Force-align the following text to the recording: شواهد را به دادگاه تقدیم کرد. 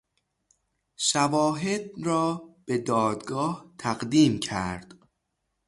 شواهد 0.97 1.81
را 2.03 2.55
به 2.65 2.77
دادگاه 2.77 3.73
تقدیم 3.77 4.39
کرد. 4.39 4.93